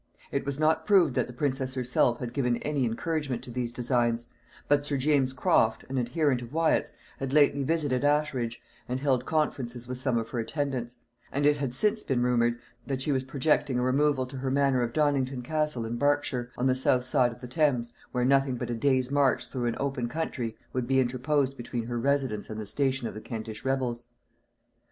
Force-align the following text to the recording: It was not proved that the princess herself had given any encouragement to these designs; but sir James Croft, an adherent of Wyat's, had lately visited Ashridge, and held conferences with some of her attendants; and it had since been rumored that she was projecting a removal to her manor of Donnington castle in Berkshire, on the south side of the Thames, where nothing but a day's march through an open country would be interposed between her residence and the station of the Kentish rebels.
It 0.31 0.47
was 0.47 0.57
not 0.59 0.87
proved 0.87 1.13
that 1.13 1.27
the 1.27 1.31
princess 1.31 1.75
herself 1.75 2.17
had 2.17 2.33
given 2.33 2.57
any 2.63 2.85
encouragement 2.85 3.43
to 3.43 3.51
these 3.51 3.71
designs; 3.71 4.25
but 4.67 4.83
sir 4.83 4.97
James 4.97 5.31
Croft, 5.31 5.83
an 5.89 5.99
adherent 5.99 6.41
of 6.41 6.51
Wyat's, 6.53 6.93
had 7.19 7.31
lately 7.31 7.61
visited 7.61 8.03
Ashridge, 8.03 8.63
and 8.89 8.99
held 8.99 9.27
conferences 9.27 9.87
with 9.87 9.99
some 9.99 10.17
of 10.17 10.29
her 10.31 10.39
attendants; 10.39 10.95
and 11.31 11.45
it 11.45 11.57
had 11.57 11.75
since 11.75 12.01
been 12.01 12.23
rumored 12.23 12.57
that 12.87 12.99
she 13.03 13.11
was 13.11 13.23
projecting 13.23 13.77
a 13.77 13.83
removal 13.83 14.25
to 14.25 14.37
her 14.37 14.49
manor 14.49 14.81
of 14.81 14.91
Donnington 14.91 15.43
castle 15.43 15.85
in 15.85 15.97
Berkshire, 15.97 16.49
on 16.57 16.65
the 16.65 16.73
south 16.73 17.03
side 17.05 17.31
of 17.31 17.39
the 17.41 17.47
Thames, 17.47 17.93
where 18.11 18.25
nothing 18.25 18.55
but 18.55 18.71
a 18.71 18.73
day's 18.75 19.11
march 19.11 19.49
through 19.51 19.67
an 19.67 19.77
open 19.79 20.09
country 20.09 20.57
would 20.73 20.87
be 20.87 20.99
interposed 20.99 21.55
between 21.55 21.85
her 21.85 21.99
residence 21.99 22.49
and 22.49 22.59
the 22.59 22.65
station 22.65 23.07
of 23.07 23.13
the 23.13 23.21
Kentish 23.21 23.63
rebels. 23.63 24.07